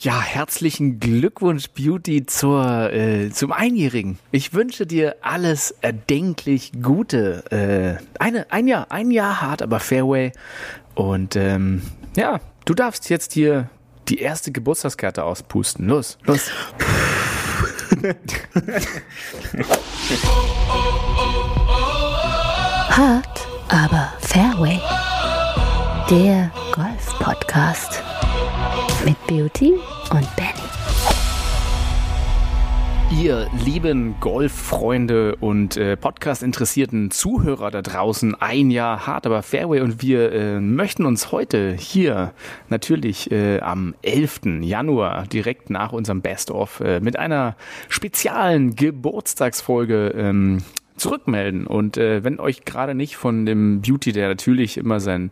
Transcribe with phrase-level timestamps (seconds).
[0.00, 4.20] Ja, herzlichen Glückwunsch, Beauty, zur, äh, zum Einjährigen.
[4.30, 7.42] Ich wünsche dir alles erdenklich Gute.
[7.50, 10.30] Äh, eine, ein Jahr, ein Jahr hart, aber Fairway.
[10.94, 11.82] Und ähm,
[12.14, 13.70] ja, du darfst jetzt hier
[14.08, 15.88] die erste Geburtstagskarte auspusten.
[15.88, 16.48] Los, los.
[22.88, 24.78] hart, aber Fairway.
[26.08, 28.04] Der Golf-Podcast
[29.08, 29.72] mit Beauty
[30.10, 30.52] und Benny.
[33.22, 40.02] Ihr lieben Golffreunde und äh, Podcast-interessierten Zuhörer da draußen, ein Jahr hart, aber Fairway und
[40.02, 42.34] wir äh, möchten uns heute hier
[42.68, 44.60] natürlich äh, am 11.
[44.60, 47.56] Januar direkt nach unserem Best-of äh, mit einer
[47.88, 50.58] speziellen Geburtstagsfolge ähm,
[50.98, 51.66] zurückmelden.
[51.66, 55.30] Und äh, wenn euch gerade nicht von dem Beauty, der natürlich immer sein,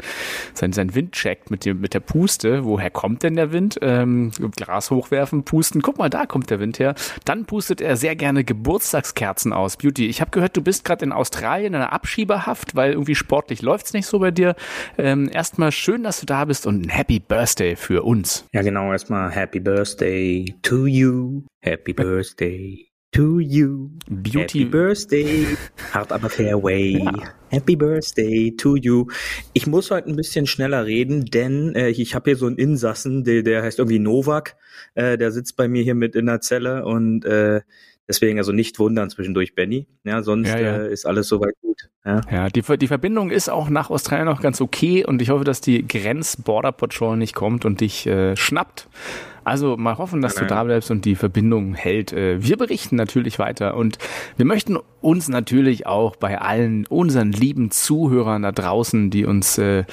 [0.54, 3.78] sein, sein Wind checkt mit, dem, mit der Puste, woher kommt denn der Wind?
[3.82, 6.94] Ähm, Glas hochwerfen, pusten, guck mal, da kommt der Wind her.
[7.24, 9.76] Dann pustet er sehr gerne Geburtstagskerzen aus.
[9.76, 13.62] Beauty, ich habe gehört, du bist gerade in Australien in einer Abschieberhaft, weil irgendwie sportlich
[13.62, 14.54] läuft's nicht so bei dir.
[14.98, 18.46] Ähm, erstmal schön, dass du da bist und ein Happy Birthday für uns.
[18.52, 21.42] Ja, genau, erstmal Happy Birthday to you.
[21.62, 22.85] Happy Birthday
[23.16, 23.90] to you.
[24.08, 24.40] Beauty.
[24.40, 25.46] Happy Birthday.
[25.92, 26.98] Hart aber Fairway.
[26.98, 27.12] Ja.
[27.48, 29.06] Happy Birthday to you.
[29.54, 33.24] Ich muss heute ein bisschen schneller reden, denn äh, ich habe hier so einen Insassen,
[33.24, 34.56] der, der heißt irgendwie Novak.
[34.94, 37.62] Äh, der sitzt bei mir hier mit in der Zelle und äh,
[38.06, 39.86] deswegen also nicht wundern zwischendurch, Benny.
[40.04, 40.76] Ja, sonst ja, ja.
[40.82, 41.88] Äh, ist alles soweit gut.
[42.04, 45.44] Ja, ja die, die Verbindung ist auch nach Australien noch ganz okay und ich hoffe,
[45.44, 48.88] dass die Grenz-Border Patrol nicht kommt und dich äh, schnappt.
[49.46, 52.12] Also mal hoffen, dass du da bleibst und die Verbindung hält.
[52.12, 53.96] Äh, wir berichten natürlich weiter und
[54.36, 59.84] wir möchten uns natürlich auch bei allen unseren lieben Zuhörern da draußen, die uns äh,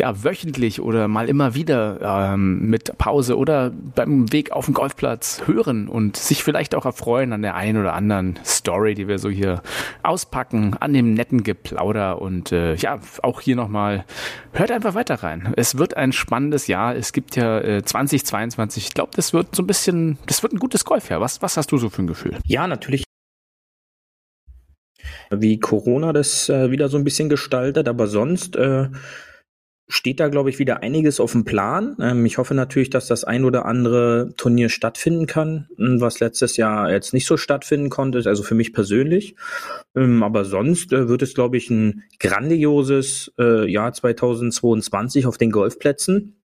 [0.00, 5.42] ja wöchentlich oder mal immer wieder ähm, mit Pause oder beim Weg auf den Golfplatz
[5.46, 9.30] hören und sich vielleicht auch erfreuen an der einen oder anderen Story, die wir so
[9.30, 9.62] hier
[10.02, 14.04] auspacken, an dem netten Geplauder und äh, ja, auch hier nochmal,
[14.52, 15.52] hört einfach weiter rein.
[15.56, 16.96] Es wird ein spannendes Jahr.
[16.96, 20.58] Es gibt ja äh, 2022, ich glaube, das wird so ein bisschen, das wird ein
[20.58, 21.20] gutes Golfjahr.
[21.20, 22.38] Was, was hast du so für ein Gefühl?
[22.46, 23.04] Ja, natürlich
[25.30, 28.88] wie Corona das äh, wieder so ein bisschen gestaltet, aber sonst äh,
[29.90, 31.96] steht da, glaube ich, wieder einiges auf dem Plan.
[32.00, 36.56] Ähm, ich hoffe natürlich, dass das ein oder andere Turnier stattfinden kann, hm, was letztes
[36.56, 39.36] Jahr jetzt nicht so stattfinden konnte, also für mich persönlich.
[39.94, 45.50] Ähm, aber sonst äh, wird es, glaube ich, ein grandioses äh, Jahr 2022 auf den
[45.50, 46.39] Golfplätzen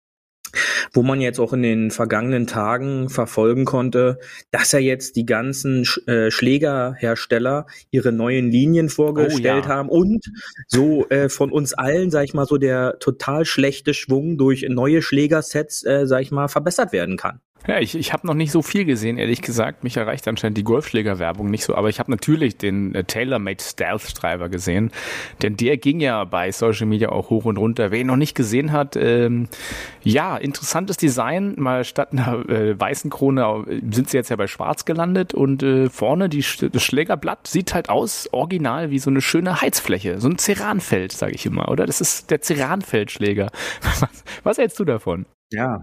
[0.93, 4.19] wo man jetzt auch in den vergangenen Tagen verfolgen konnte,
[4.51, 9.75] dass er jetzt die ganzen äh, Schlägerhersteller ihre neuen Linien vorgestellt oh, ja.
[9.75, 10.31] haben und
[10.67, 15.01] so äh, von uns allen, sag ich mal, so der total schlechte Schwung durch neue
[15.01, 17.41] Schlägersets, äh, sag ich mal, verbessert werden kann.
[17.67, 19.83] Ja, ich, ich habe noch nicht so viel gesehen, ehrlich gesagt.
[19.83, 24.21] Mich erreicht anscheinend die Golfschläger-Werbung nicht so, aber ich habe natürlich den äh, TaylorMade Stealth
[24.21, 24.91] Driver gesehen,
[25.43, 27.91] denn der ging ja bei Social Media auch hoch und runter.
[27.91, 29.47] Wer ihn noch nicht gesehen hat, ähm,
[30.01, 31.53] ja, interessantes Design.
[31.57, 35.61] Mal statt einer äh, weißen Krone äh, sind sie jetzt ja bei Schwarz gelandet und
[35.61, 40.29] äh, vorne die, das Schlägerblatt sieht halt aus, original wie so eine schöne Heizfläche, so
[40.29, 41.85] ein Ceranfeld, sage ich immer, oder?
[41.85, 43.51] Das ist der Ceranfeldschläger.
[43.81, 44.07] Was,
[44.43, 45.25] was hältst du davon?
[45.51, 45.81] Ja,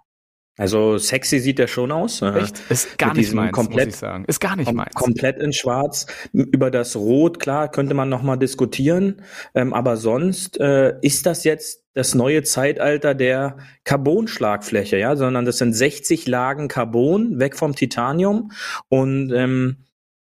[0.58, 2.20] also sexy sieht der schon aus.
[2.20, 2.60] Echt?
[2.68, 4.24] Ist gar nicht meins, komplett, muss ich sagen.
[4.26, 4.92] Ist gar nicht meins.
[4.92, 6.06] Komplett in schwarz.
[6.32, 9.22] Über das Rot, klar, könnte man nochmal diskutieren.
[9.54, 15.58] Ähm, aber sonst äh, ist das jetzt das neue Zeitalter der Carbon-Schlagfläche, ja, sondern das
[15.58, 18.50] sind 60 Lagen Carbon, weg vom Titanium.
[18.88, 19.84] Und ähm,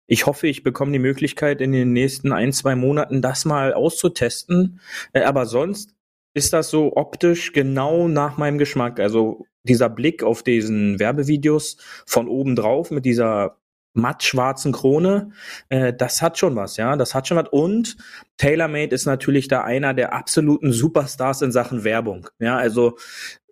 [0.09, 4.81] ich hoffe, ich bekomme die Möglichkeit, in den nächsten ein, zwei Monaten das mal auszutesten.
[5.13, 5.95] Äh, aber sonst
[6.35, 9.01] ist das so optisch genau nach meinem Geschmack.
[9.01, 13.57] Also dieser Blick auf diesen Werbevideos von oben drauf mit dieser
[13.97, 15.31] matt schwarzen Krone,
[15.69, 17.49] äh, das hat schon was, ja, das hat schon was.
[17.51, 17.97] Und
[18.37, 22.29] TaylorMade ist natürlich da einer der absoluten Superstars in Sachen Werbung.
[22.39, 22.99] Ja, also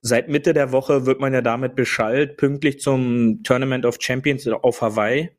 [0.02, 4.82] seit Mitte der Woche wird man ja damit beschallt, pünktlich zum Tournament of Champions auf
[4.82, 5.30] Hawaii.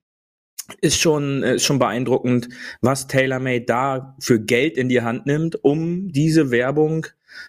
[0.81, 2.49] Ist schon, ist schon beeindruckend,
[2.81, 7.05] was TaylorMade da für Geld in die Hand nimmt, um diese Werbung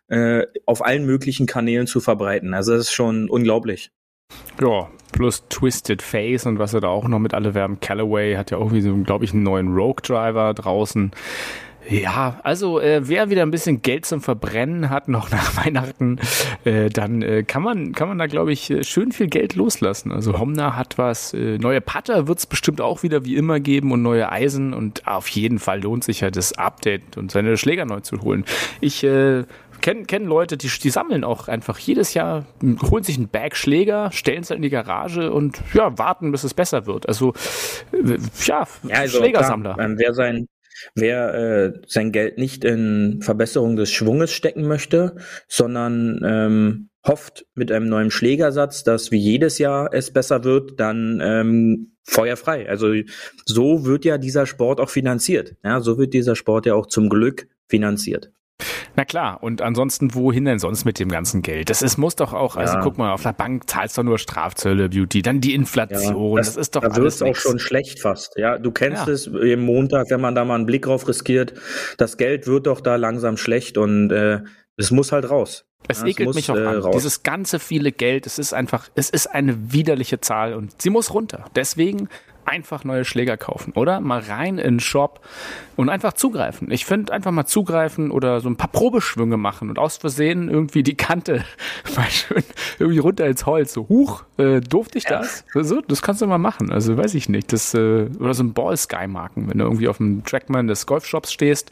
[0.09, 2.55] äh, auf allen möglichen Kanälen zu verbreiten.
[2.55, 3.91] Also das ist schon unglaublich.
[4.61, 7.81] Ja, plus Twisted Face und was er da auch noch mit alle werben.
[7.81, 11.13] Callaway hat ja auch wie so, glaube ich, einen neuen Rogue Driver draußen.
[11.89, 16.19] Ja, also äh, wer wieder ein bisschen Geld zum Verbrennen hat, noch nach Weihnachten,
[16.65, 20.11] äh, dann äh, kann man kann man da, glaube ich, äh, schön viel Geld loslassen.
[20.11, 23.93] Also Homna hat was, äh, neue Putter wird es bestimmt auch wieder wie immer geben
[23.93, 27.85] und neue Eisen und auf jeden Fall lohnt sich ja das Update und seine Schläger
[27.85, 28.45] neu zu holen.
[28.81, 29.45] Ich äh,
[29.87, 32.45] kenne kenn Leute, die, die sammeln auch einfach jedes Jahr,
[32.91, 36.55] holen sich einen Bag Schläger, stellen es in die Garage und ja, warten, bis es
[36.55, 37.09] besser wird.
[37.09, 37.35] Also
[37.93, 39.75] äh, ja, ja also Schlägersammler.
[39.75, 40.49] Klar, wer sein
[40.95, 45.17] Wer äh, sein Geld nicht in Verbesserung des Schwunges stecken möchte,
[45.49, 51.23] sondern ähm, hofft mit einem neuen Schlägersatz, dass wie jedes Jahr es besser wird, dann
[51.25, 52.69] ähm, feuerfrei.
[52.69, 52.93] Also
[53.47, 55.57] so wird ja dieser Sport auch finanziert.
[55.65, 58.31] Ja, so wird dieser Sport ja auch zum Glück finanziert.
[58.97, 61.69] Na klar, und ansonsten, wohin denn sonst mit dem ganzen Geld?
[61.69, 62.81] Das ist, muss doch auch, also ja.
[62.81, 66.55] guck mal, auf der Bank zahlst du nur Strafzölle, Beauty, dann die Inflation, ja, das,
[66.55, 67.19] das, ist doch da alles.
[67.19, 68.59] Da wird auch schon schlecht fast, ja.
[68.59, 69.13] Du kennst ja.
[69.13, 71.53] es im Montag, wenn man da mal einen Blick drauf riskiert,
[71.99, 74.41] das Geld wird doch da langsam schlecht und äh,
[74.79, 75.67] es muss halt raus.
[75.89, 76.79] Es ja, ekelt muss, mich auch äh, an.
[76.79, 76.95] Raus.
[76.95, 81.13] Dieses ganze viele Geld, es ist einfach, es ist eine widerliche Zahl und sie muss
[81.13, 81.45] runter.
[81.55, 82.09] Deswegen
[82.47, 84.01] einfach neue Schläger kaufen, oder?
[84.01, 85.21] Mal rein in den Shop
[85.77, 86.71] und einfach zugreifen.
[86.71, 90.83] Ich finde einfach mal zugreifen oder so ein paar Probeschwünge machen und aus Versehen irgendwie
[90.83, 91.45] die Kante
[91.97, 92.43] mal schön
[92.79, 93.73] irgendwie runter ins Holz.
[93.73, 95.45] So, huch, äh, durfte ich das?
[95.53, 96.73] So, das kannst du mal machen.
[96.73, 97.53] Also weiß ich nicht.
[97.53, 101.71] Das, äh, oder so ein Ball-Sky-Marken, wenn du irgendwie auf dem Trackman des Golfshops stehst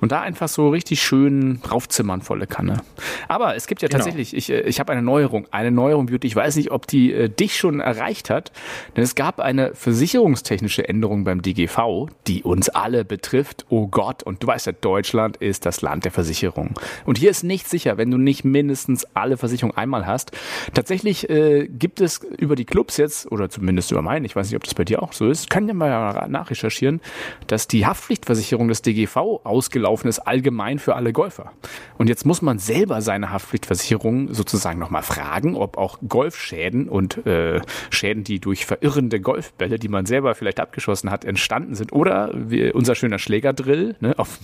[0.00, 2.82] und da einfach so richtig schön raufzimmern, volle Kanne.
[3.28, 3.98] Aber es gibt ja genau.
[3.98, 6.26] tatsächlich, ich, äh, ich habe eine Neuerung, eine Neuerung, Beauty.
[6.26, 8.52] Ich weiß nicht, ob die äh, dich schon erreicht hat,
[8.96, 13.66] denn es gab eine Versicherung versicherungstechnische Änderung beim DGV, die uns alle betrifft.
[13.68, 16.70] Oh Gott, und du weißt ja, Deutschland ist das Land der Versicherung.
[17.04, 20.32] Und hier ist nicht sicher, wenn du nicht mindestens alle Versicherungen einmal hast.
[20.72, 24.56] Tatsächlich äh, gibt es über die Clubs jetzt, oder zumindest über meinen, ich weiß nicht,
[24.56, 27.02] ob das bei dir auch so ist, kann ja mal nachrecherchieren,
[27.46, 31.52] dass die Haftpflichtversicherung des DGV ausgelaufen ist, allgemein für alle Golfer.
[31.98, 37.60] Und jetzt muss man selber seine Haftpflichtversicherung sozusagen nochmal fragen, ob auch Golfschäden und äh,
[37.90, 41.92] Schäden, die durch verirrende Golfbälle, die man selber vielleicht abgeschossen hat, entstanden sind.
[41.92, 44.38] Oder wie unser schöner Schlägerdrill, ne, auf,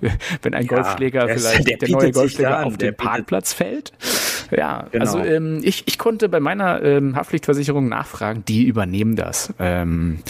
[0.42, 3.92] wenn ein ja, Golfschläger vielleicht, der, der neue Golfschläger auf den Parkplatz fällt.
[4.50, 5.04] Ja, genau.
[5.04, 9.52] also ähm, ich, ich konnte bei meiner ähm, Haftpflichtversicherung nachfragen, die übernehmen das.
[9.58, 10.20] Ähm,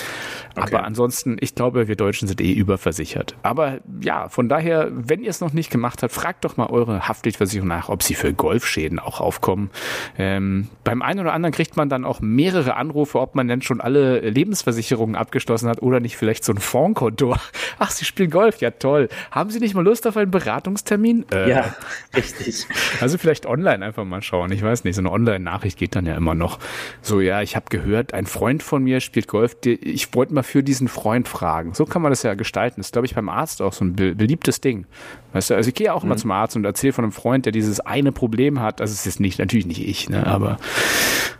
[0.56, 0.74] Okay.
[0.74, 3.36] Aber ansonsten, ich glaube, wir Deutschen sind eh überversichert.
[3.42, 7.06] Aber ja, von daher, wenn ihr es noch nicht gemacht habt, fragt doch mal eure
[7.06, 9.70] Haftpflichtversicherung nach, ob sie für Golfschäden auch aufkommen.
[10.16, 13.82] Ähm, beim einen oder anderen kriegt man dann auch mehrere Anrufe, ob man denn schon
[13.82, 17.36] alle Lebensversicherungen abgeschlossen hat oder nicht vielleicht so ein Fondkonto.
[17.78, 19.08] Ach, Sie spielen Golf, ja toll.
[19.30, 21.26] Haben Sie nicht mal Lust auf einen Beratungstermin?
[21.32, 21.74] Äh, ja,
[22.16, 22.66] richtig.
[23.00, 24.50] Also vielleicht online einfach mal schauen.
[24.52, 26.58] Ich weiß nicht, so eine Online-Nachricht geht dann ja immer noch.
[27.02, 29.56] So, ja, ich habe gehört, ein Freund von mir spielt Golf.
[29.64, 31.74] Ich wollte mal für diesen Freund fragen.
[31.74, 32.76] So kann man das ja gestalten.
[32.80, 34.86] Das ist, glaube ich, beim Arzt auch so ein beliebtes Ding.
[35.32, 36.10] Weißt du, also ich gehe auch mhm.
[36.10, 38.80] immer zum Arzt und erzähle von einem Freund, der dieses eine Problem hat.
[38.80, 40.58] Das ist jetzt nicht, natürlich nicht ich, ne, aber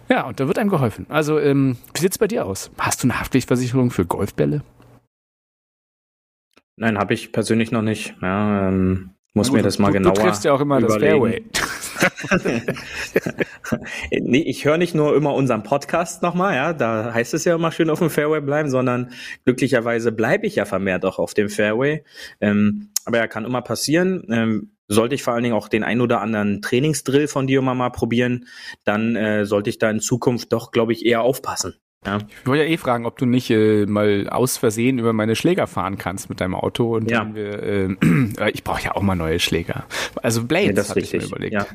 [0.08, 1.06] ja, und da wird einem geholfen.
[1.08, 2.70] Also, ähm, wie sieht's bei dir aus?
[2.78, 4.62] Hast du eine Haftpflichtversicherung für Golfbälle?
[6.76, 8.14] Nein, habe ich persönlich noch nicht.
[8.20, 10.14] Ja, ähm, muss mir das mal du, genauer.
[10.14, 11.00] Du triffst ja auch immer überlegen.
[11.00, 11.44] das Fairway.
[14.10, 17.72] nee, ich höre nicht nur immer unseren Podcast nochmal, ja, da heißt es ja immer
[17.72, 19.10] schön auf dem Fairway bleiben, sondern
[19.44, 22.04] glücklicherweise bleibe ich ja vermehrt auch auf dem Fairway.
[22.40, 24.26] Ähm, aber ja, kann immer passieren.
[24.30, 27.90] Ähm, sollte ich vor allen Dingen auch den ein oder anderen Trainingsdrill von dir mal
[27.90, 28.46] probieren,
[28.84, 31.74] dann äh, sollte ich da in Zukunft doch, glaube ich, eher aufpassen.
[32.04, 32.18] Ja.
[32.28, 35.66] Ich wollte ja eh fragen, ob du nicht äh, mal aus Versehen über meine Schläger
[35.66, 36.96] fahren kannst mit deinem Auto.
[36.96, 37.28] Und ja.
[37.34, 37.96] wir, äh,
[38.52, 39.84] ich brauche ja auch mal neue Schläger.
[40.22, 41.54] Also Blades, ja, das hatte ich mir überlegt.
[41.54, 41.66] Ja.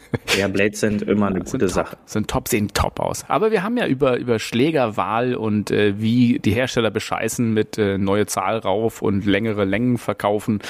[0.38, 1.96] ja, Blades sind immer eine gute top, Sache.
[2.06, 3.24] Sind top, sehen top aus.
[3.28, 7.98] Aber wir haben ja über, über Schlägerwahl und äh, wie die Hersteller bescheißen mit äh,
[7.98, 10.60] neue Zahl rauf und längere Längen verkaufen.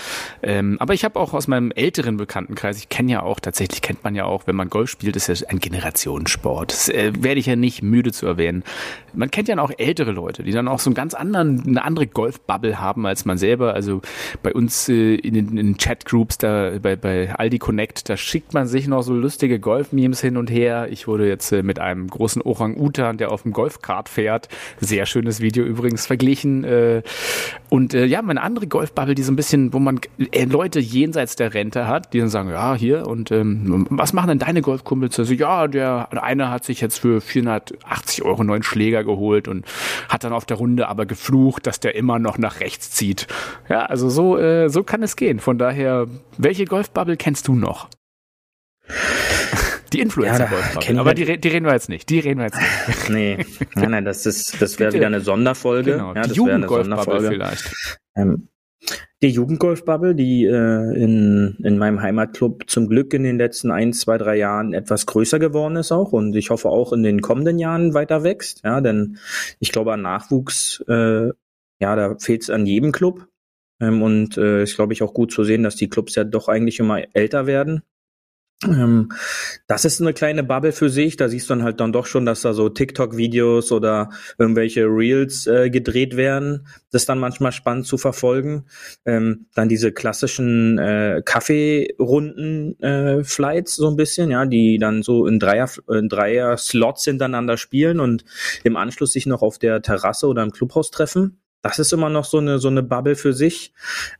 [0.42, 4.04] Ähm, aber ich habe auch aus meinem älteren Bekanntenkreis, ich kenne ja auch, tatsächlich kennt
[4.04, 6.72] man ja auch, wenn man Golf spielt, ist ja ein Generationssport.
[6.72, 8.64] Das äh, werde ich ja nicht müde zu erwähnen.
[9.14, 12.06] Man kennt ja auch ältere Leute, die dann auch so einen ganz anderen, eine andere
[12.06, 13.74] Golfbubble haben als man selber.
[13.74, 14.00] Also
[14.42, 18.66] bei uns äh, in den, in Chatgroups, da bei, bei Aldi Connect, da schickt man
[18.66, 20.88] sich noch so lustige Golf-Memes hin und her.
[20.90, 24.48] Ich wurde jetzt äh, mit einem großen Orang-Utan, der auf dem Golfkart fährt,
[24.80, 26.64] sehr schönes Video übrigens verglichen.
[26.64, 27.02] Äh,
[27.68, 30.00] und äh, ja, meine andere Golfbubble, die so ein bisschen, wo man
[30.32, 34.28] äh, Leute jenseits der Rente hat, die dann sagen, ja, hier, und ähm, was machen
[34.28, 35.18] denn deine Golfkumpels?
[35.18, 39.66] Also, ja, der eine hat sich jetzt für 480 Euro neuen Schläger geholt und
[40.08, 43.26] hat dann auf der Runde aber geflucht, dass der immer noch nach rechts zieht.
[43.68, 45.38] Ja, also so, äh, so kann es gehen.
[45.38, 47.88] Von daher, welche Golfbubble kennst du noch?
[49.92, 50.48] Die influencer
[50.80, 52.08] ja, aber die, die, reden wir jetzt nicht.
[52.08, 53.10] Die reden wir jetzt nicht.
[53.10, 55.92] nee, nein, nein, das ist, das wäre wieder eine Sonderfolge.
[55.92, 57.96] Genau, ja, die Jugendgolfbubble vielleicht.
[58.16, 58.48] Ähm,
[59.22, 64.18] die Jugendgolfbubble, die äh, in, in meinem Heimatclub zum Glück in den letzten ein, zwei,
[64.18, 67.94] drei Jahren etwas größer geworden ist auch und ich hoffe auch in den kommenden Jahren
[67.94, 68.62] weiter wächst.
[68.64, 69.18] Ja, denn
[69.60, 71.28] ich glaube an Nachwuchs, äh,
[71.80, 73.28] ja, da fehlt es an jedem Club.
[73.80, 76.48] Ähm, und äh, ist, glaube ich, auch gut zu sehen, dass die Clubs ja doch
[76.48, 77.82] eigentlich immer älter werden.
[78.64, 79.10] Ähm,
[79.66, 81.16] das ist eine kleine Bubble für sich.
[81.16, 85.46] Da siehst du dann halt dann doch schon, dass da so TikTok-Videos oder irgendwelche Reels
[85.46, 86.66] äh, gedreht werden.
[86.90, 88.66] Das ist dann manchmal spannend zu verfolgen.
[89.04, 95.38] Ähm, dann diese klassischen äh, Kaffeerunden-Flights äh, so ein bisschen, ja, die dann so in
[95.38, 98.24] Dreier, in Dreier Slots hintereinander spielen und
[98.64, 102.24] im Anschluss sich noch auf der Terrasse oder im Clubhaus treffen das ist immer noch
[102.24, 103.72] so eine so eine Bubble für sich,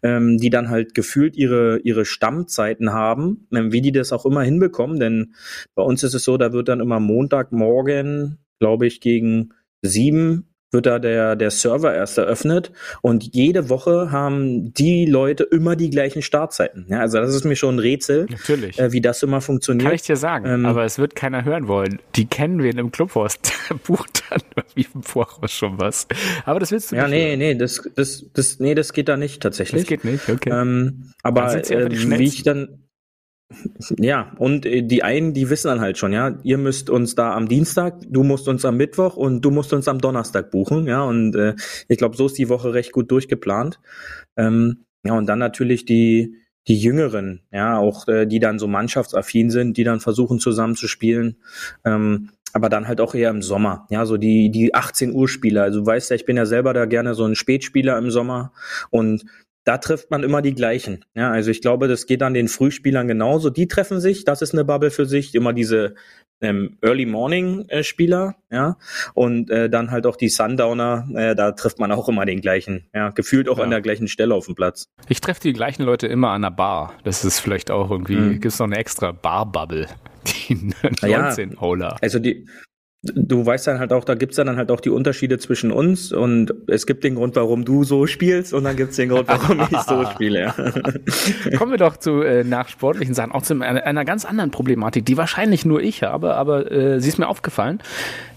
[0.02, 4.42] ähm, die dann halt gefühlt ihre ihre Stammzeiten haben, ähm, wie die das auch immer
[4.42, 5.00] hinbekommen.
[5.00, 5.34] Denn
[5.75, 9.50] bei uns ist es so, da wird dann immer Montagmorgen, glaube ich, gegen
[9.82, 15.76] sieben wird da der, der Server erst eröffnet und jede Woche haben die Leute immer
[15.76, 16.87] die gleichen Startzeiten.
[16.88, 18.79] Ja, also das ist mir schon ein Rätsel, Natürlich.
[18.79, 19.87] Äh, wie das immer funktioniert.
[19.87, 22.00] Kann ich dir sagen, ähm, aber es wird keiner hören wollen.
[22.17, 23.38] Die kennen wir in einem Clubhaus,
[23.71, 24.41] der bucht dann
[24.75, 26.07] wie im Voraus schon was.
[26.45, 27.19] Aber das willst du ja, nicht.
[27.19, 29.83] Ja, nee, nee, das, das, das, nee, das geht da nicht tatsächlich.
[29.83, 30.50] Das geht nicht, okay.
[30.50, 32.83] Ähm, aber äh, wie ich dann,
[33.99, 37.35] ja, und äh, die einen, die wissen dann halt schon, ja, ihr müsst uns da
[37.35, 41.02] am Dienstag, du musst uns am Mittwoch und du musst uns am Donnerstag buchen, ja,
[41.02, 41.54] und äh,
[41.88, 43.80] ich glaube, so ist die Woche recht gut durchgeplant.
[44.37, 46.37] Ähm, ja, und dann natürlich die,
[46.68, 50.88] die Jüngeren, ja, auch äh, die dann so mannschaftsaffin sind, die dann versuchen zusammen zu
[50.88, 51.37] spielen.
[51.85, 55.62] Ähm, aber dann halt auch eher im Sommer, ja, so die, die 18 Uhr Spieler.
[55.62, 58.52] Also du weißt ja, ich bin ja selber da gerne so ein Spätspieler im Sommer
[58.90, 59.25] und
[59.64, 61.04] da trifft man immer die gleichen.
[61.14, 63.50] Ja, also ich glaube, das geht an den Frühspielern genauso.
[63.50, 65.35] Die treffen sich, das ist eine Bubble für sich.
[65.35, 65.95] Immer diese
[66.40, 68.76] ähm, Early Morning äh, Spieler, ja,
[69.14, 71.09] und äh, dann halt auch die Sundowner.
[71.14, 72.88] Äh, da trifft man auch immer den gleichen.
[72.92, 73.64] Ja, gefühlt auch ja.
[73.64, 74.88] an der gleichen Stelle auf dem Platz.
[75.09, 76.95] Ich treffe die gleichen Leute immer an der Bar.
[77.04, 78.16] Das ist vielleicht auch irgendwie.
[78.16, 78.33] Mhm.
[78.33, 79.87] Gibt es noch eine extra Bar Bubble?
[80.49, 81.90] Die 19 Holer.
[81.90, 82.47] Ja, also die
[83.02, 86.54] du weißt dann halt auch, da gibt's dann halt auch die Unterschiede zwischen uns und
[86.68, 89.78] es gibt den Grund, warum du so spielst und dann gibt's den Grund, warum ich
[89.80, 90.40] so spiele.
[90.40, 90.54] Ja.
[91.59, 95.04] Kommen wir doch zu äh, nach sportlichen Sachen, auch zu einer, einer, ganz anderen Problematik,
[95.04, 97.80] die wahrscheinlich nur ich habe, aber äh, sie ist mir aufgefallen.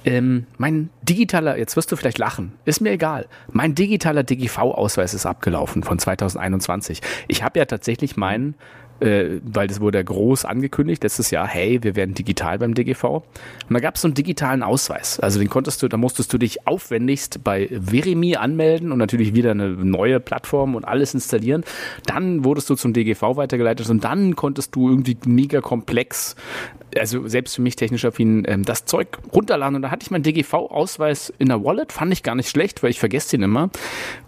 [0.03, 3.27] Ähm, mein digitaler, jetzt wirst du vielleicht lachen, ist mir egal.
[3.51, 7.01] Mein digitaler DGV-Ausweis ist abgelaufen von 2021.
[7.27, 8.55] Ich habe ja tatsächlich meinen
[8.99, 13.03] äh, weil das wurde groß angekündigt letztes Jahr, hey, wir werden digital beim DGV.
[13.03, 13.23] Und
[13.69, 15.19] da gab es so einen digitalen Ausweis.
[15.19, 19.51] Also den konntest du, da musstest du dich aufwendigst bei Verimi anmelden und natürlich wieder
[19.51, 21.63] eine neue Plattform und alles installieren.
[22.05, 26.35] Dann wurdest du zum DGV weitergeleitet und dann konntest du irgendwie mega komplex,
[26.97, 29.75] also selbst für mich technisch affin, ähm, das Zeug runterladen.
[29.75, 32.91] Und da hatte ich meinen DGV-Ausweis in der Wallet, fand ich gar nicht schlecht, weil
[32.91, 33.69] ich vergesse den immer.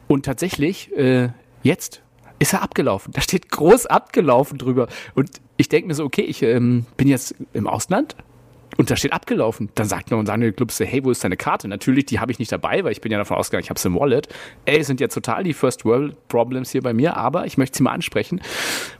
[0.07, 1.29] Und tatsächlich, äh,
[1.63, 2.01] jetzt
[2.39, 3.13] ist er abgelaufen.
[3.13, 4.87] Da steht groß abgelaufen drüber.
[5.15, 8.15] Und ich denke mir so, okay, ich ähm, bin jetzt im Ausland
[8.77, 9.69] und da steht abgelaufen.
[9.75, 11.67] Dann sagt mir unser Club so, hey, wo ist deine Karte?
[11.67, 13.85] Natürlich, die habe ich nicht dabei, weil ich bin ja davon ausgegangen, ich habe es
[13.85, 14.27] im Wallet.
[14.65, 17.83] Ey, sind ja total die First World Problems hier bei mir, aber ich möchte sie
[17.83, 18.41] mal ansprechen.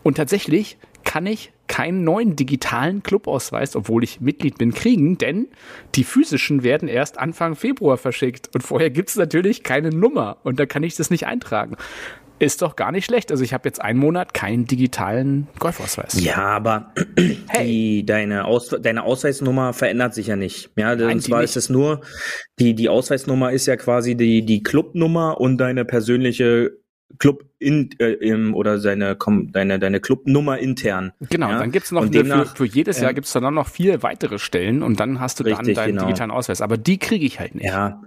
[0.03, 5.47] Und tatsächlich kann ich keinen neuen digitalen Clubausweis, obwohl ich Mitglied bin, kriegen, denn
[5.95, 8.49] die physischen werden erst Anfang Februar verschickt.
[8.53, 11.77] Und vorher gibt es natürlich keine Nummer und da kann ich das nicht eintragen.
[12.39, 13.31] Ist doch gar nicht schlecht.
[13.31, 16.21] Also ich habe jetzt einen Monat keinen digitalen Golfausweis.
[16.21, 16.93] Ja, aber
[17.47, 17.65] hey.
[17.65, 20.69] die, deine, Aus, deine Ausweisnummer verändert sich ja nicht.
[20.75, 22.01] Ja, und zwar ist es nur,
[22.59, 26.71] die, die Ausweisnummer ist ja quasi die, die Clubnummer und deine persönliche
[27.19, 29.17] Club in, äh, im, oder seine,
[29.51, 31.13] deine, deine Clubnummer intern.
[31.29, 31.59] Genau, ja?
[31.59, 34.83] dann gibt's noch demnach, für, für, jedes Jahr ähm, gibt's dann noch vier weitere Stellen
[34.83, 36.05] und dann hast du richtig, dann deinen genau.
[36.05, 36.61] digitalen Ausweis.
[36.61, 37.65] Aber die kriege ich halt nicht.
[37.65, 38.01] Ja,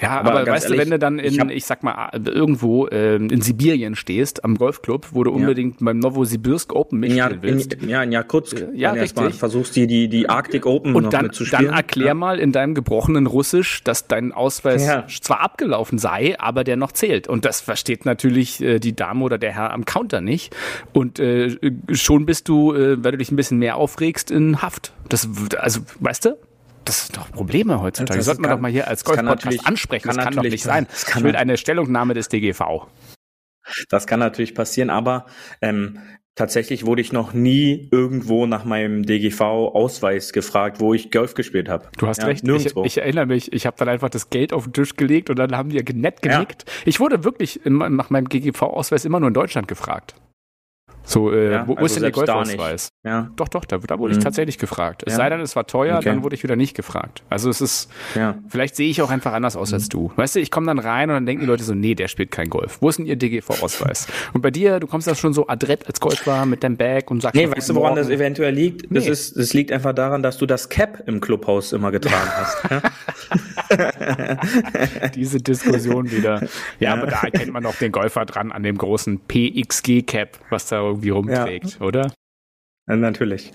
[0.00, 2.86] ja, aber, aber weißt ehrlich, du, wenn du dann in, ich, ich sag mal, irgendwo
[2.86, 5.36] äh, in Sibirien stehst, am Golfclub, wo du ja.
[5.36, 7.74] unbedingt beim Novosibirsk Open mitspielen ja, willst.
[7.74, 8.60] In, ja, in Jakutsk.
[8.60, 9.34] Äh, ja, richtig.
[9.34, 11.66] versuchst die, die, die Arctic Open Und noch dann, mitzuspielen.
[11.66, 12.14] dann erklär ja.
[12.14, 15.06] mal in deinem gebrochenen Russisch, dass dein Ausweis ja.
[15.06, 17.28] zwar abgelaufen sei, aber der noch zählt.
[17.28, 20.54] Und das versteht natürlich äh, die Dame oder der Herr am Counter nicht.
[20.92, 21.56] Und äh,
[21.92, 24.92] schon bist du, äh, weil du dich ein bisschen mehr aufregst, in Haft.
[25.08, 26.36] Das, also, weißt du?
[26.84, 28.18] Das sind doch Probleme heutzutage.
[28.18, 30.08] Das, das sollte man kann, doch mal hier als Golf-Podcast ansprechen.
[30.08, 30.86] Das kann doch nicht sein.
[30.92, 32.86] Ich will eine Stellungnahme des DGV.
[33.88, 35.24] Das kann natürlich passieren, aber
[35.62, 35.98] ähm,
[36.34, 41.88] tatsächlich wurde ich noch nie irgendwo nach meinem DGV-Ausweis gefragt, wo ich Golf gespielt habe.
[41.96, 42.44] Du hast ja, recht.
[42.44, 42.82] Nirgendwo.
[42.84, 45.38] Ich, ich, erinnere mich, ich habe dann einfach das Geld auf den Tisch gelegt und
[45.38, 46.64] dann haben die ja nett genickt.
[46.66, 46.72] Ja.
[46.84, 50.14] Ich wurde wirklich nach meinem DGV-Ausweis immer nur in Deutschland gefragt.
[51.04, 52.88] So, äh, ja, wo, also ist denn der Golfausweis?
[53.04, 53.30] Ja.
[53.36, 54.18] Doch, doch, da, da wurde mhm.
[54.18, 55.02] ich tatsächlich gefragt.
[55.06, 55.18] Es ja.
[55.18, 56.06] sei denn, es war teuer, okay.
[56.06, 57.22] dann wurde ich wieder nicht gefragt.
[57.28, 58.38] Also es ist, ja.
[58.48, 59.74] vielleicht sehe ich auch einfach anders aus mhm.
[59.74, 60.12] als du.
[60.16, 62.30] Weißt du, ich komme dann rein und dann denken die Leute so, nee, der spielt
[62.30, 62.78] kein Golf.
[62.80, 64.06] Wo ist denn ihr DGV-Ausweis?
[64.32, 67.20] und bei dir, du kommst da schon so adrett als Golfer mit deinem Bag und
[67.20, 68.02] sagst, nee, weißt du, woran morgen.
[68.02, 68.90] das eventuell liegt?
[68.90, 68.98] Nee.
[68.98, 72.56] Das ist, das liegt einfach daran, dass du das Cap im Clubhaus immer getragen hast.
[75.14, 76.46] Diese Diskussion wieder.
[76.80, 80.80] Ja, aber da erkennt man doch den Golfer dran an dem großen PXG-Cap, was da
[80.80, 81.86] irgendwie rumträgt, ja.
[81.86, 82.12] oder?
[82.86, 83.52] natürlich.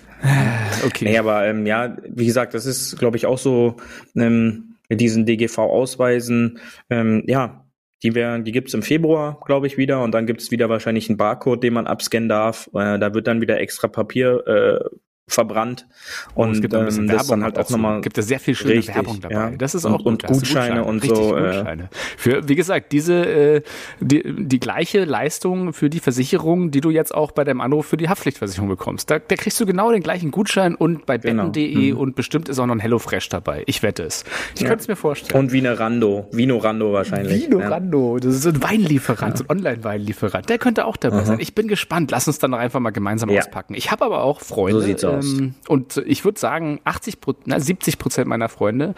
[0.84, 1.04] Okay.
[1.04, 3.76] Nee, aber ähm, ja, wie gesagt, das ist, glaube ich, auch so
[4.16, 6.58] ähm, mit diesen DGV-Ausweisen.
[6.88, 7.64] Ähm, ja,
[8.02, 10.02] die, wär, die gibt's im Februar, glaube ich, wieder.
[10.02, 12.68] Und dann gibt's wieder wahrscheinlich einen Barcode, den man abscannen darf.
[12.74, 14.96] Äh, da wird dann wieder extra Papier äh,
[15.32, 15.86] verbrannt.
[16.34, 17.72] Und, Und es gibt noch ein bisschen ähm, Werbung dann halt auch dazu.
[17.74, 19.34] nochmal gibt es sehr viel schöne Richtig, Werbung dabei.
[19.34, 19.50] ja.
[19.50, 20.06] Das ist Und- auch gut.
[20.06, 21.88] und hast du Gutscheine und so, äh, Gutscheine.
[22.16, 23.62] Für, wie gesagt, diese äh,
[24.00, 27.96] die, die gleiche Leistung für die Versicherung, die du jetzt auch bei deinem Anruf für
[27.96, 29.10] die Haftpflichtversicherung bekommst.
[29.10, 31.44] Da, da kriegst du genau den gleichen Gutschein und bei Genau.
[31.48, 31.98] betten.de Mhm.
[31.98, 33.62] und bestimmt ist auch noch ein HelloFresh dabei.
[33.66, 34.24] Ich wette es.
[34.54, 34.68] Ich Ja.
[34.68, 35.38] könnte es mir vorstellen.
[35.38, 37.44] Und Vinorando, Vinorando wahrscheinlich.
[37.44, 37.68] Vino ja.
[37.68, 40.48] Rando, das ist so ein Weinlieferant, so ein Online-Weinlieferant.
[40.48, 41.24] Der könnte auch dabei Aha.
[41.26, 41.40] sein.
[41.40, 42.10] Ich bin gespannt.
[42.10, 43.74] Lass uns dann doch einfach mal gemeinsam auspacken.
[43.74, 44.80] Ich habe aber auch Freunde.
[44.80, 45.19] So sieht's aus.
[45.24, 48.94] Ähm, Und ich würde sagen, 80 Pro- na, 70 Prozent meiner Freunde,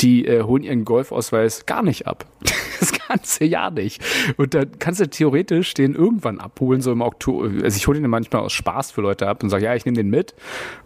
[0.00, 2.26] die äh, holen ihren Golfausweis gar nicht ab.
[2.82, 4.02] Das ganze Jahr nicht.
[4.38, 7.48] Und dann kannst du theoretisch den irgendwann abholen, so im Oktober.
[7.62, 9.96] Also ich hole den manchmal aus Spaß für Leute ab und sage, ja, ich nehme
[9.98, 10.34] den mit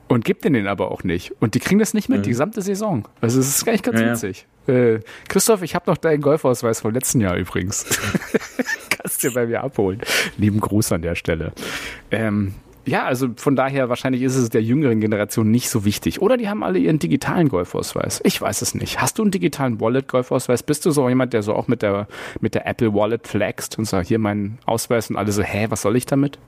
[0.09, 1.33] und gebe den den aber auch nicht.
[1.41, 3.09] Und die kriegen das nicht mit, die gesamte Saison.
[3.23, 4.03] Also es ist eigentlich ganz Mhm.
[4.03, 4.13] Ja, ja.
[4.15, 4.47] witzig.
[4.67, 7.87] Äh, Christoph, ich habe noch deinen Golfausweis vom letzten Jahr übrigens.
[8.91, 10.03] Kannst du bei mir abholen.
[10.37, 11.53] Lieben Gruß an der Stelle.
[12.11, 12.53] Ähm,
[12.87, 16.23] ja, also von daher wahrscheinlich ist es der jüngeren Generation nicht so wichtig.
[16.23, 18.21] Oder die haben alle ihren digitalen Golfausweis.
[18.25, 19.01] Ich weiß es nicht.
[19.01, 20.63] Hast du einen digitalen Wallet-Golfausweis?
[20.63, 22.07] Bist du so jemand, der so auch mit der,
[22.41, 25.83] mit der Apple Wallet flext und sagt, hier mein Ausweis und alle so, hä, was
[25.83, 26.39] soll ich damit?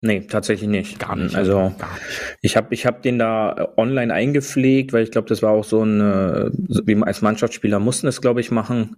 [0.00, 1.00] Nee, tatsächlich nicht.
[1.00, 1.34] Gar nicht.
[1.34, 2.38] Also Gar nicht.
[2.40, 5.64] ich habe ich hab den da äh, online eingepflegt, weil ich glaube, das war auch
[5.64, 6.50] so ein, äh,
[6.86, 8.96] wie man als Mannschaftsspieler mussten es, glaube ich, machen.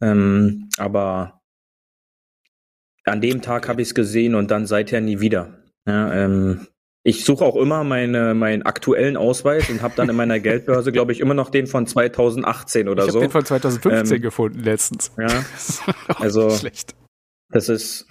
[0.00, 1.35] Ähm, aber
[3.06, 5.54] an dem Tag habe ich es gesehen und dann seither nie wieder.
[5.86, 6.66] Ja, ähm,
[7.04, 11.12] ich suche auch immer meine, meinen aktuellen Ausweis und habe dann in meiner Geldbörse, glaube
[11.12, 13.20] ich, immer noch den von 2018 oder Ich habe so.
[13.20, 15.12] den von 2015 Ähm, gefunden letztens.
[15.16, 16.96] ja, Das ist auch Also, schlecht.
[17.50, 18.08] das ist,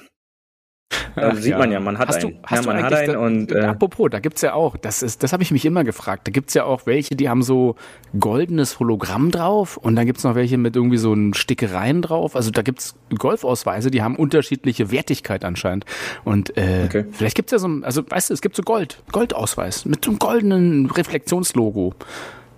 [1.16, 2.34] Ach sieht man ja, man hat hast einen.
[2.34, 4.78] Du, hast ja, man du hat einen und da, äh, apropos, da gibt's ja auch,
[4.78, 6.28] das ist, das habe ich mich immer gefragt.
[6.28, 7.76] Da gibt's ja auch welche, die haben so
[8.20, 12.36] goldenes Hologramm drauf und dann gibt's noch welche mit irgendwie so einen Stickereien drauf.
[12.36, 15.86] Also da gibt's Golfausweise, die haben unterschiedliche Wertigkeit anscheinend.
[16.24, 17.06] Und äh, Okay.
[17.12, 20.12] vielleicht gibt's ja so, ein- also weißt du, es gibt so Gold, Goldausweis mit so
[20.12, 21.94] einem goldenen Reflexionslogo.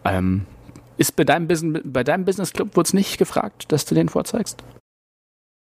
[0.03, 0.45] Ähm,
[0.97, 4.63] ist bei deinem Business, bei deinem Business Club wurde nicht gefragt, dass du den vorzeigst?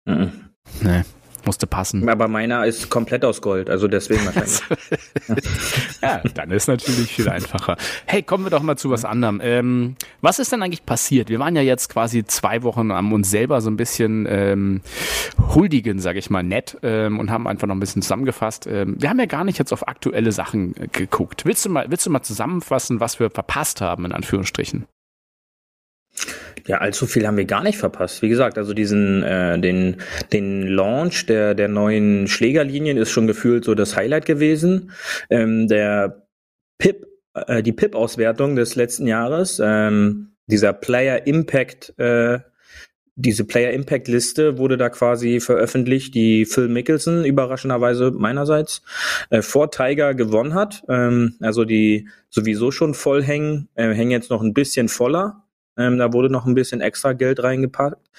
[0.05, 0.31] mhm.
[0.81, 1.01] Nee,
[1.45, 2.07] musste passen.
[2.09, 4.61] Aber meiner ist komplett aus Gold, also deswegen wahrscheinlich.
[6.01, 7.77] Ja, dann ist natürlich viel einfacher.
[8.05, 9.39] Hey, kommen wir doch mal zu was anderem.
[9.41, 11.29] Ähm, was ist denn eigentlich passiert?
[11.29, 14.81] Wir waren ja jetzt quasi zwei Wochen am uns selber so ein bisschen ähm,
[15.55, 18.67] huldigen, sage ich mal, nett ähm, und haben einfach noch ein bisschen zusammengefasst.
[18.67, 21.45] Ähm, wir haben ja gar nicht jetzt auf aktuelle Sachen äh, geguckt.
[21.45, 24.85] Willst du mal, willst du mal zusammenfassen, was wir verpasst haben, in Anführungsstrichen?
[26.67, 28.21] Ja, allzu viel haben wir gar nicht verpasst.
[28.21, 29.97] Wie gesagt, also diesen, äh, den,
[30.31, 34.91] den Launch der, der neuen Schlägerlinien ist schon gefühlt so das Highlight gewesen.
[35.29, 36.27] Ähm, der
[36.77, 42.39] PIP, äh, die PIP-Auswertung des letzten Jahres, ähm, dieser Player Impact, äh,
[43.15, 48.81] diese Player Impact Liste wurde da quasi veröffentlicht, die Phil Mickelson überraschenderweise meinerseits
[49.29, 50.83] äh, vor Tiger gewonnen hat.
[50.89, 55.42] Ähm, also die sowieso schon voll hängen, äh, hängen jetzt noch ein bisschen voller.
[55.77, 58.09] Ähm, da wurde noch ein bisschen extra Geld reingepackt.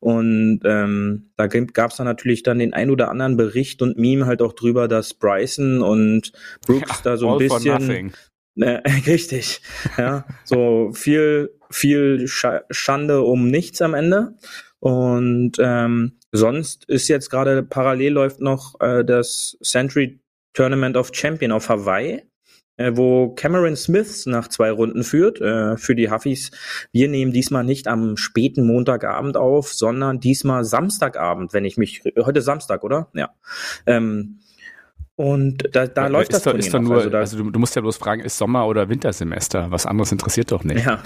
[0.00, 4.26] Und ähm, da gab es dann natürlich dann den ein oder anderen Bericht und Meme
[4.26, 6.32] halt auch drüber, dass Bryson und
[6.66, 8.12] Brooks da so ein for bisschen nothing.
[8.56, 9.62] äh, richtig.
[9.96, 14.34] Ja, so viel, viel Scha Schande um nichts am Ende.
[14.80, 20.20] Und ähm, sonst ist jetzt gerade parallel läuft noch äh, das Century
[20.52, 22.22] Tournament of Champion auf Hawaii,
[22.78, 25.40] äh, wo Cameron Smith nach zwei Runden führt.
[25.40, 26.50] Äh, für die Huffis.
[26.92, 32.40] Wir nehmen diesmal nicht am späten Montagabend auf, sondern diesmal Samstagabend, wenn ich mich heute
[32.40, 33.08] Samstag, oder?
[33.12, 33.30] Ja.
[33.86, 34.38] Ähm,
[35.16, 36.80] und da, da Weil läuft das doch, Turnier ist noch.
[36.80, 39.70] nur, also da, also du, du musst ja bloß fragen, ist Sommer- oder Wintersemester?
[39.70, 40.86] Was anderes interessiert doch nicht.
[40.86, 41.02] Ja.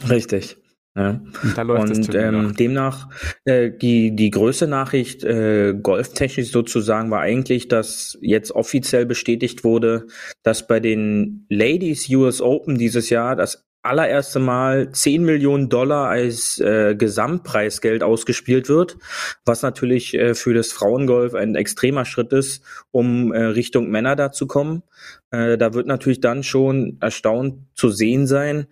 [0.08, 0.58] Richtig.
[0.96, 1.20] Ja.
[1.42, 3.08] Und da läuft Und ähm, demnach
[3.44, 10.08] äh, die die größte Nachricht äh, golftechnisch sozusagen war eigentlich, dass jetzt offiziell bestätigt wurde,
[10.42, 16.58] dass bei den Ladies US Open dieses Jahr das allererste Mal 10 Millionen Dollar als
[16.58, 18.98] äh, Gesamtpreisgeld ausgespielt wird,
[19.44, 24.32] was natürlich äh, für das Frauengolf ein extremer Schritt ist, um äh, Richtung Männer da
[24.32, 24.82] zu kommen.
[25.30, 28.66] Äh, da wird natürlich dann schon erstaunt zu sehen sein,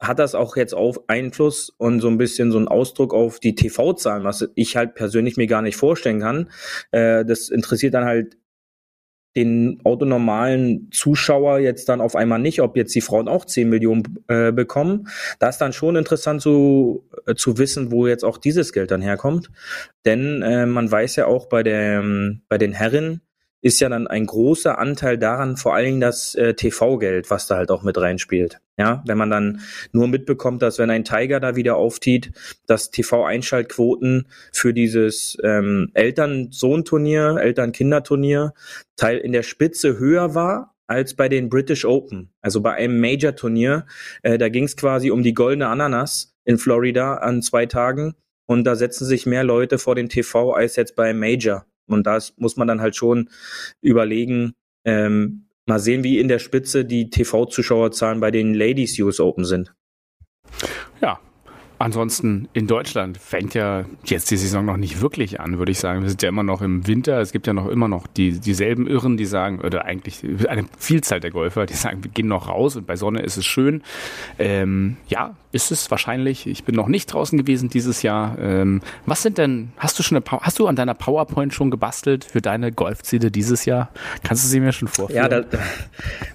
[0.00, 3.54] hat das auch jetzt auf Einfluss und so ein bisschen so ein Ausdruck auf die
[3.54, 6.50] TV-Zahlen, was ich halt persönlich mir gar nicht vorstellen kann.
[6.90, 8.38] Äh, das interessiert dann halt
[9.36, 14.24] den autonormalen Zuschauer jetzt dann auf einmal nicht, ob jetzt die Frauen auch 10 Millionen
[14.26, 15.06] äh, bekommen.
[15.38, 19.02] Da ist dann schon interessant zu, äh, zu wissen, wo jetzt auch dieses Geld dann
[19.02, 19.50] herkommt.
[20.04, 22.02] Denn äh, man weiß ja auch bei, der,
[22.48, 23.20] bei den Herren,
[23.62, 27.56] ist ja dann ein großer Anteil daran, vor allen Dingen das äh, TV-Geld, was da
[27.56, 28.60] halt auch mit reinspielt.
[28.78, 29.60] Ja, wenn man dann
[29.92, 32.32] nur mitbekommt, dass wenn ein Tiger da wieder auftiet,
[32.66, 38.54] dass TV-Einschaltquoten für dieses ähm, Eltern-Sohn-Turnier, Eltern-Kinder-Turnier
[38.96, 43.86] Teil in der Spitze höher war als bei den British Open, also bei einem Major-Turnier.
[44.22, 48.14] Äh, da ging es quasi um die goldene Ananas in Florida an zwei Tagen
[48.46, 51.66] und da setzen sich mehr Leute vor den TV als jetzt bei Major.
[51.94, 53.28] Und da muss man dann halt schon
[53.80, 59.44] überlegen, ähm, mal sehen, wie in der Spitze die TV-Zuschauerzahlen bei den Ladies US Open
[59.44, 59.74] sind.
[61.00, 61.20] Ja,
[61.80, 66.02] Ansonsten in Deutschland fängt ja jetzt die Saison noch nicht wirklich an, würde ich sagen.
[66.02, 67.18] Wir sind ja immer noch im Winter.
[67.22, 71.20] Es gibt ja noch immer noch die, dieselben Irren, die sagen, oder eigentlich eine Vielzahl
[71.20, 73.82] der Golfer, die sagen, wir gehen noch raus und bei Sonne ist es schön.
[74.38, 76.46] Ähm, ja, ist es wahrscheinlich.
[76.46, 78.38] Ich bin noch nicht draußen gewesen dieses Jahr.
[78.38, 82.24] Ähm, was sind denn, hast du schon eine, hast du an deiner PowerPoint schon gebastelt
[82.24, 83.90] für deine Golfziele dieses Jahr?
[84.22, 85.22] Kannst du sie mir schon vorstellen?
[85.22, 85.44] Ja, da,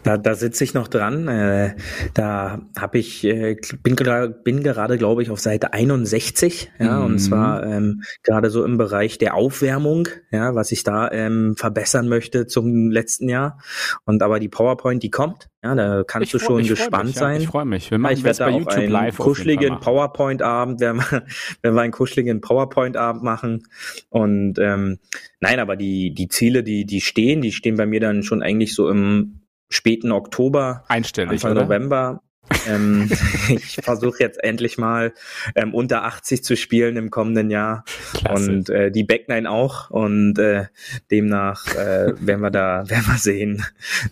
[0.03, 1.27] da, da sitze ich noch dran.
[1.27, 1.75] Äh,
[2.13, 3.95] da habe ich, äh, bin,
[4.43, 7.05] bin gerade, glaube ich, auf Seite 61, ja, mhm.
[7.05, 12.09] und zwar ähm, gerade so im Bereich der Aufwärmung, ja, was ich da ähm, verbessern
[12.09, 13.59] möchte zum letzten Jahr.
[14.05, 17.37] Und aber die PowerPoint, die kommt, ja, da kannst ich du schon gespannt mich, sein.
[17.37, 17.89] Ja, ich freue mich.
[17.89, 21.23] Wir machen ich werde bei YouTube einen live kuscheligen PowerPoint-Abend, wenn wir,
[21.63, 23.67] wenn wir einen kuscheligen PowerPoint-Abend machen.
[24.09, 24.99] Und ähm,
[25.39, 28.75] nein, aber die die Ziele, die die stehen, die stehen bei mir dann schon eigentlich
[28.75, 31.63] so im späten Oktober, Einstellig, Anfang oder?
[31.63, 32.21] November
[32.67, 33.09] ähm,
[33.49, 35.13] ich versuche jetzt endlich mal
[35.55, 38.51] ähm, unter 80 zu spielen im kommenden Jahr Klasse.
[38.51, 40.65] und äh, die Backline auch und äh,
[41.11, 43.65] demnach äh, werden wir da werden wir sehen,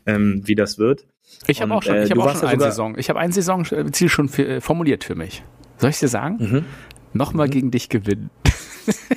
[0.05, 1.05] ähm, wie das wird.
[1.47, 2.97] Ich habe auch schon, ich äh, hab auch schon eine Saison.
[2.97, 5.43] Ich habe ein Saisonziel schon für, äh, formuliert für mich.
[5.77, 6.37] Soll ich dir sagen?
[6.39, 6.65] Mhm.
[7.13, 7.51] Nochmal mhm.
[7.51, 8.29] gegen dich gewinnen.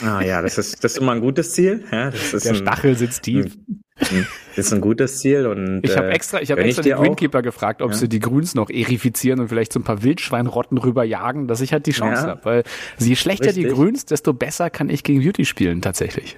[0.00, 1.84] Ah ja, das ist, das ist immer ein gutes Ziel.
[1.90, 3.56] Ja, Der ein, Stachel sitzt tief.
[3.98, 7.42] Das ist ein gutes Ziel und ich habe äh, extra, ich habe extra den Greenkeeper
[7.42, 7.96] gefragt, ob ja.
[7.96, 11.86] sie die Grüns noch erifizieren und vielleicht so ein paar Wildschweinrotten rüberjagen, dass ich halt
[11.86, 12.28] die Chance ja.
[12.28, 12.62] habe, weil
[12.98, 13.64] je schlechter Richtig.
[13.64, 16.36] die Grüns, desto besser kann ich gegen Beauty spielen tatsächlich.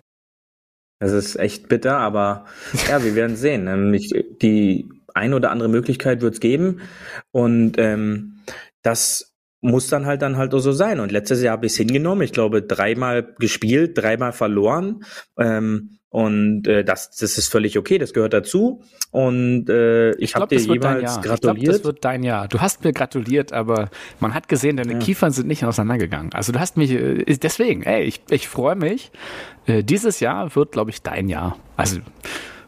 [1.00, 2.44] Das ist echt bitter, aber
[2.88, 3.66] ja, wir werden sehen.
[3.66, 3.92] Ähm,
[4.40, 6.81] die eine oder andere Möglichkeit wird es geben
[7.31, 8.40] und ähm,
[8.83, 11.01] das muss dann halt dann halt so sein.
[11.01, 12.23] Und letztes Jahr habe ich es hingenommen.
[12.23, 15.05] Ich glaube, dreimal gespielt, dreimal verloren.
[15.37, 18.83] Ähm, und äh, das, das ist völlig okay, das gehört dazu.
[19.11, 21.37] Und äh, ich, ich habe dir jeweils gratuliert.
[21.37, 22.49] Ich glaube, das wird dein Jahr.
[22.49, 24.99] Du hast mir gratuliert, aber man hat gesehen, deine ja.
[25.01, 26.33] Kiefern sind nicht auseinandergegangen.
[26.33, 29.11] Also du hast mich, äh, deswegen, ey, ich, ich freue mich.
[29.66, 31.59] Äh, dieses Jahr wird, glaube ich, dein Jahr.
[31.77, 31.99] Also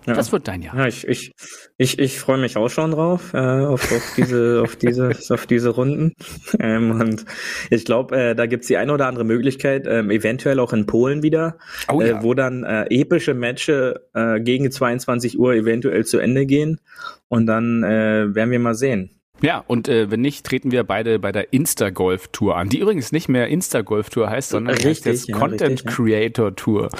[0.07, 0.15] ja.
[0.15, 0.77] Das wird dein Jahr.
[0.77, 1.33] Ja, ich, ich,
[1.77, 5.71] ich, ich freue mich auch schon drauf, äh, auf, auf diese, auf diese, auf diese
[5.71, 6.15] Runden.
[6.59, 7.25] Ähm, und
[7.71, 11.23] ich glaube, äh, da gibt's die eine oder andere Möglichkeit, ähm, eventuell auch in Polen
[11.23, 11.59] wieder,
[11.93, 12.19] oh, ja.
[12.19, 16.81] äh, wo dann äh, epische Matches äh, gegen 22 Uhr eventuell zu Ende gehen.
[17.29, 19.11] Und dann äh, werden wir mal sehen.
[19.43, 23.29] Ja, und äh, wenn nicht, treten wir beide bei der Insta-Golf-Tour an, die übrigens nicht
[23.29, 26.91] mehr Insta-Golf-Tour heißt, sondern richtig, heißt jetzt ja, Content Creator Tour.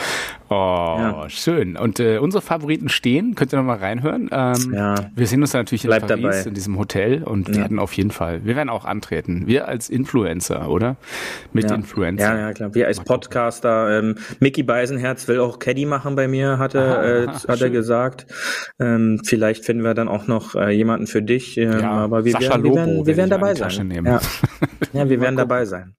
[0.53, 1.29] Oh, ja.
[1.29, 1.77] schön.
[1.77, 4.29] Und äh, unsere Favoriten stehen, könnt ihr noch mal reinhören.
[4.33, 4.97] Ähm, ja.
[5.15, 6.41] Wir sehen uns natürlich in Paris, dabei.
[6.41, 7.59] in diesem Hotel und ja.
[7.59, 9.47] werden auf jeden Fall, wir werden auch antreten.
[9.47, 10.97] Wir als Influencer, oder?
[11.53, 11.77] Mit ja.
[11.77, 12.35] Influencer.
[12.35, 12.75] Ja, ja, klar.
[12.75, 13.97] Wir als Podcaster.
[13.97, 17.61] Ähm, Mickey Beisenherz will auch Caddy machen bei mir, hat er, aha, äh, aha, hat
[17.61, 18.27] er gesagt.
[18.81, 21.59] Ähm, vielleicht finden wir dann auch noch äh, jemanden für dich.
[21.59, 23.91] Ähm, ja, aber wir wir Sascha werden, Lobo, wir werden, wir werden dabei sein.
[24.05, 24.21] Ja.
[24.95, 25.09] ja.
[25.09, 25.95] wir werden dabei sein.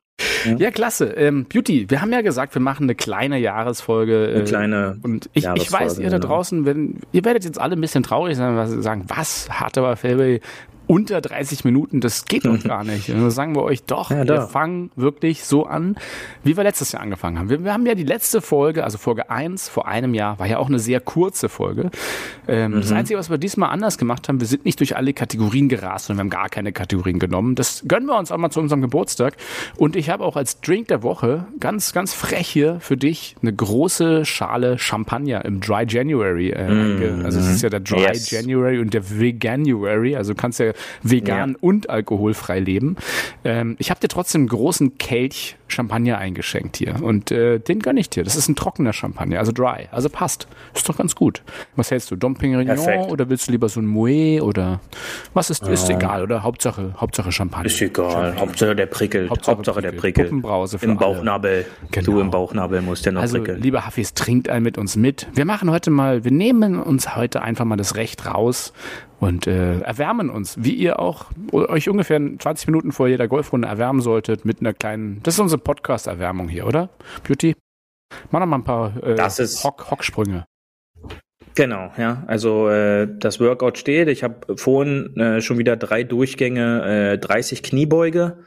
[0.45, 1.05] Ja, ja klasse.
[1.05, 4.29] Ähm, Beauty, wir haben ja gesagt, wir machen eine kleine Jahresfolge.
[4.29, 4.97] Eine äh, kleine.
[5.03, 6.27] Und ich, ich weiß, ihr da genau.
[6.27, 9.95] draußen, wenn, ihr werdet jetzt alle ein bisschen traurig sein, was sagen, was, hart aber
[9.95, 10.41] Fairway,
[10.91, 13.09] unter 30 Minuten, das geht doch gar nicht.
[13.09, 15.95] Und dann sagen wir euch doch, ja, wir fangen wirklich so an,
[16.43, 17.49] wie wir letztes Jahr angefangen haben.
[17.49, 20.57] Wir, wir, haben ja die letzte Folge, also Folge 1 vor einem Jahr, war ja
[20.57, 21.91] auch eine sehr kurze Folge.
[22.45, 22.81] Ähm, mhm.
[22.81, 26.09] Das Einzige, was wir diesmal anders gemacht haben, wir sind nicht durch alle Kategorien gerast
[26.09, 27.55] und wir haben gar keine Kategorien genommen.
[27.55, 29.37] Das gönnen wir uns auch mal zu unserem Geburtstag.
[29.77, 33.53] Und ich habe auch als Drink der Woche ganz, ganz frech hier für dich eine
[33.53, 36.49] große Schale Champagner im Dry January.
[36.49, 37.23] Äh, mhm.
[37.23, 38.29] Also es ist ja der Dry yes.
[38.29, 40.17] January und der Veganuary.
[40.17, 41.57] Also du kannst ja vegan ja.
[41.61, 42.97] und alkoholfrei leben.
[43.43, 47.99] Ähm, ich habe dir trotzdem einen großen Kelch Champagner eingeschenkt hier und äh, den gönne
[47.99, 48.23] ich dir.
[48.23, 50.47] Das ist ein trockener Champagner, also dry, also passt.
[50.73, 51.43] Ist doch ganz gut.
[51.75, 52.15] Was hältst du?
[52.15, 54.79] Dom Pérignon oder willst du lieber so ein Moet oder
[55.33, 55.97] was ist, ist ja.
[55.97, 57.65] egal oder Hauptsache Hauptsache Champagner.
[57.65, 58.41] Ist egal, Champagner.
[58.41, 60.27] Hauptsache der prickelt, Hauptsache, Hauptsache der prickelt.
[60.27, 61.65] Puppenbrause Im Bauchnabel.
[61.91, 62.05] Genau.
[62.05, 63.61] Du im Bauchnabel musst ja noch also, prickeln.
[63.61, 65.27] Lieber Hafis, trinkt einen mit uns mit.
[65.33, 68.73] Wir machen heute mal, wir nehmen uns heute einfach mal das Recht raus
[69.21, 74.01] und äh, erwärmen uns, wie ihr auch euch ungefähr 20 Minuten vor jeder Golfrunde erwärmen
[74.01, 76.89] solltet mit einer kleinen, das ist unsere Podcast-Erwärmung hier, oder?
[77.23, 77.55] Beauty?
[78.31, 80.45] Mach noch mal ein paar äh, das ist, Hock, Hocksprünge.
[81.53, 82.23] Genau, ja.
[82.27, 84.07] Also äh, das Workout steht.
[84.07, 88.43] Ich habe vorhin äh, schon wieder drei Durchgänge, äh, 30 Kniebeuge.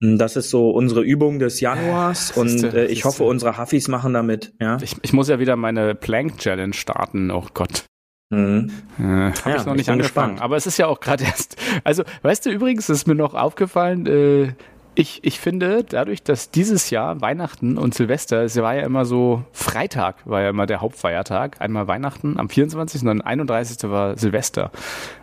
[0.00, 4.12] Das ist so unsere Übung des Januars Ja, und äh, ich hoffe, unsere Huffis machen
[4.12, 4.52] damit.
[4.60, 4.78] Ja.
[4.82, 7.30] Ich, ich muss ja wieder meine Plank Challenge starten.
[7.30, 7.84] Oh Gott.
[8.30, 8.70] Mhm.
[8.98, 9.98] Äh, Habe Ja, ich noch ich nicht angefangen.
[10.34, 10.42] gespannt.
[10.42, 11.56] Aber es ist ja auch gerade erst.
[11.84, 14.52] Also, weißt du, übrigens ist mir noch aufgefallen, äh,
[14.98, 19.44] ich, ich finde, dadurch, dass dieses Jahr Weihnachten und Silvester, es war ja immer so,
[19.52, 23.02] Freitag war ja immer der Hauptfeiertag, einmal Weihnachten am 24.
[23.02, 23.88] und dann 31.
[23.90, 24.72] war Silvester.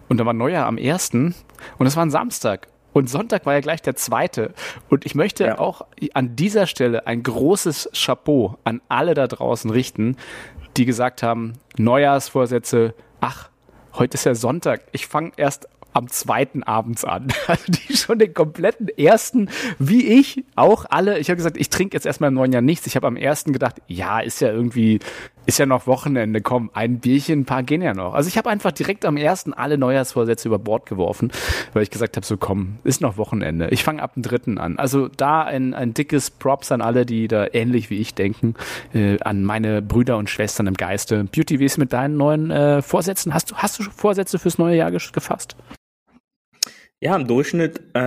[0.08, 1.14] Und dann war Neujahr am 1.
[1.14, 1.34] und
[1.80, 2.68] das war ein Samstag.
[2.94, 4.54] Und Sonntag war ja gleich der zweite.
[4.90, 5.60] Und ich möchte Ja.
[5.60, 5.82] auch
[6.14, 10.16] an dieser Stelle ein großes Chapeau an alle da draußen richten,
[10.78, 13.50] die gesagt haben, Neujahrsvorsätze, ach,
[13.96, 17.27] heute ist ja Sonntag, ich fange erst am zweiten abends an.
[17.47, 21.19] Also die schon den kompletten ersten, wie ich, auch alle.
[21.19, 22.88] Ich habe gesagt, ich trinke jetzt erstmal im neuen Jahr nichts.
[22.88, 24.99] Ich habe am ersten gedacht, ja, ist ja irgendwie,
[25.45, 28.13] ist ja noch Wochenende, komm, ein Bierchen, ein paar gehen ja noch.
[28.13, 31.31] Also ich habe einfach direkt am ersten alle Neujahrsvorsätze über Bord geworfen,
[31.73, 33.69] weil ich gesagt habe, so komm, ist noch Wochenende.
[33.69, 34.77] Ich fange ab dem dritten an.
[34.79, 38.55] Also da ein, ein dickes Props an alle, die da ähnlich wie ich denken,
[38.93, 41.25] äh, an meine Brüder und Schwestern im Geiste.
[41.25, 43.34] Beauty, wie ist mit deinen neuen äh, Vorsätzen?
[43.34, 45.55] Hast du, hast du Vorsätze fürs neue Jahr gefasst?
[47.01, 47.99] Ja, im Durchschnitt äh,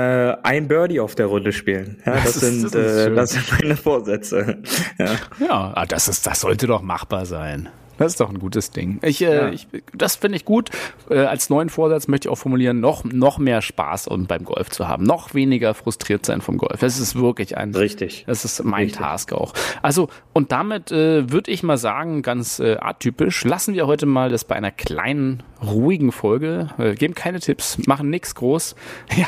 [0.42, 2.03] ein Birdie auf der Runde spielen.
[2.07, 2.74] Ja, das, Das ist- sind das
[3.07, 4.62] äh, das sind meine Vorsätze.
[4.98, 5.07] Ja.
[5.38, 7.68] Ja, ah, das ist, das sollte doch machbar sein.
[7.99, 8.99] Das ist doch ein gutes Ding.
[9.03, 9.49] Ich, äh, Ja.
[9.51, 10.71] ich, das finde ich gut.
[11.11, 14.71] Äh, als neuen Vorsatz möchte ich auch formulieren, noch, noch mehr Spaß und beim Golf
[14.71, 15.05] zu haben.
[15.05, 16.81] Noch weniger frustriert sein vom Golf.
[16.81, 18.25] Das ist wirklich ein, Richtig.
[18.27, 19.01] das ist mein Richtig.
[19.01, 19.53] Task auch.
[19.83, 24.31] Also, und damit äh, würde ich mal sagen, ganz äh, atypisch, lassen wir heute mal
[24.31, 26.69] das bei einer kleinen, ruhigen Folge.
[26.79, 28.75] Äh, geben keine Tipps, machen nichts groß.
[29.17, 29.27] Ja,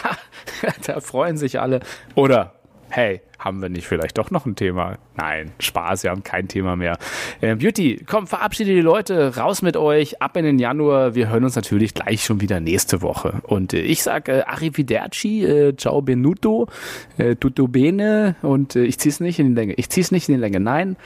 [0.87, 1.81] da freuen sich alle.
[2.15, 2.55] Oder,
[2.91, 4.99] hey, haben wir nicht vielleicht doch noch ein Thema?
[5.17, 6.99] Nein, Spaß, wir haben kein Thema mehr.
[7.41, 11.15] Äh, Beauty, komm, verabschiede die Leute, raus mit euch, ab in den Januar.
[11.15, 13.41] Wir hören uns natürlich gleich schon wieder nächste Woche.
[13.45, 16.69] Und äh, ich sag äh, Arrivederci, äh, ciao benuto,
[17.17, 19.75] äh, tutto bene und äh, ich zieh's nicht in die Länge.
[19.75, 20.61] Ich zieh's nicht in die Länge.
[20.61, 20.97] Nein,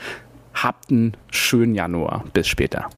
[0.53, 2.25] habt einen schönen Januar.
[2.33, 2.89] Bis später.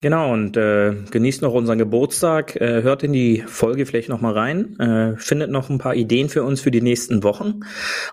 [0.00, 4.32] Genau, und äh, genießt noch unseren Geburtstag, äh, hört in die Folge vielleicht noch mal
[4.32, 7.60] rein, äh, findet noch ein paar Ideen für uns für die nächsten Wochen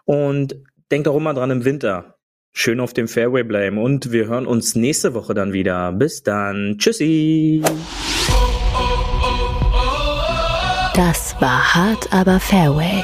[0.03, 0.55] und
[0.91, 2.15] denkt auch immer dran im Winter.
[2.53, 5.91] Schön auf dem Fairway bleiben und wir hören uns nächste Woche dann wieder.
[5.91, 6.77] Bis dann.
[6.79, 7.61] Tschüssi.
[10.95, 13.03] Das war hart, aber Fairway.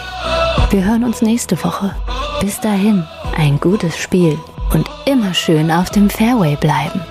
[0.72, 1.94] Wir hören uns nächste Woche.
[2.39, 3.04] Bis dahin,
[3.36, 4.39] ein gutes Spiel
[4.74, 7.02] und immer schön auf dem Fairway bleiben.